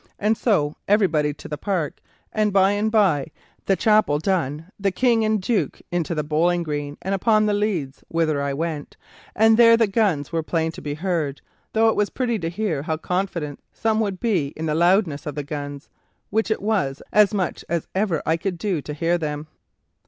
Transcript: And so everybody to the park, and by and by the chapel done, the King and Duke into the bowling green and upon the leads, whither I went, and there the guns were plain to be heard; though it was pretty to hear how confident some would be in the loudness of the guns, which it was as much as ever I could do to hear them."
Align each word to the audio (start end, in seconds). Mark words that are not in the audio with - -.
And 0.17 0.35
so 0.35 0.75
everybody 0.87 1.31
to 1.35 1.47
the 1.47 1.59
park, 1.59 2.01
and 2.33 2.51
by 2.51 2.71
and 2.71 2.89
by 2.91 3.27
the 3.67 3.75
chapel 3.75 4.17
done, 4.17 4.71
the 4.79 4.89
King 4.89 5.23
and 5.23 5.39
Duke 5.39 5.79
into 5.91 6.15
the 6.15 6.23
bowling 6.23 6.63
green 6.63 6.97
and 7.03 7.13
upon 7.13 7.45
the 7.45 7.53
leads, 7.53 8.03
whither 8.07 8.41
I 8.41 8.51
went, 8.51 8.97
and 9.35 9.57
there 9.57 9.77
the 9.77 9.85
guns 9.85 10.31
were 10.31 10.41
plain 10.41 10.71
to 10.71 10.81
be 10.81 10.95
heard; 10.95 11.41
though 11.73 11.87
it 11.87 11.95
was 11.95 12.09
pretty 12.09 12.39
to 12.39 12.49
hear 12.49 12.81
how 12.81 12.97
confident 12.97 13.59
some 13.73 13.99
would 13.99 14.19
be 14.19 14.47
in 14.57 14.65
the 14.65 14.73
loudness 14.73 15.27
of 15.27 15.35
the 15.35 15.43
guns, 15.43 15.87
which 16.31 16.49
it 16.49 16.63
was 16.63 17.03
as 17.13 17.31
much 17.31 17.63
as 17.69 17.87
ever 17.93 18.23
I 18.25 18.37
could 18.37 18.57
do 18.57 18.81
to 18.81 18.95
hear 18.95 19.19
them." 19.19 19.45